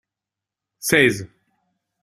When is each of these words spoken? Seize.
Seize. 0.79 1.29